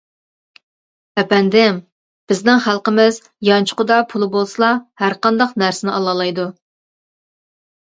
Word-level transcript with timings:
ئەپەندىم، 1.21 1.77
بىزنىڭ 2.31 2.63
خەلقىمىز 2.69 3.21
يانچۇقىدا 3.49 3.99
پۇلى 4.15 4.31
بولسىلا، 4.39 4.73
ھەرقانداق 5.05 5.55
نەرسىنى 5.67 5.97
ئالالايدۇ. 6.01 6.51